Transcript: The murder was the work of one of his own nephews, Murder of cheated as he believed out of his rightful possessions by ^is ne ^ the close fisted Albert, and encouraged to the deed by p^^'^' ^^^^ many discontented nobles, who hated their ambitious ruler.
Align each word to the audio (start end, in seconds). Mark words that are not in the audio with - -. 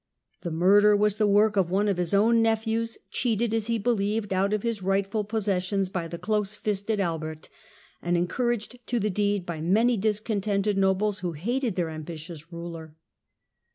The 0.41 0.49
murder 0.49 0.97
was 0.97 1.17
the 1.17 1.27
work 1.27 1.55
of 1.55 1.69
one 1.69 1.87
of 1.87 1.97
his 1.97 2.11
own 2.11 2.41
nephews, 2.41 2.93
Murder 2.97 3.05
of 3.05 3.11
cheated 3.11 3.53
as 3.53 3.67
he 3.67 3.77
believed 3.77 4.33
out 4.33 4.51
of 4.51 4.63
his 4.63 4.81
rightful 4.81 5.23
possessions 5.23 5.89
by 5.89 5.99
^is 6.05 6.05
ne 6.05 6.07
^ 6.07 6.09
the 6.13 6.17
close 6.17 6.55
fisted 6.55 6.99
Albert, 6.99 7.49
and 8.01 8.17
encouraged 8.17 8.79
to 8.87 8.99
the 8.99 9.11
deed 9.11 9.45
by 9.45 9.59
p^^'^' 9.59 9.63
^^^^ 9.63 9.65
many 9.67 9.97
discontented 9.97 10.75
nobles, 10.75 11.19
who 11.19 11.33
hated 11.33 11.75
their 11.75 11.91
ambitious 11.91 12.51
ruler. 12.51 12.95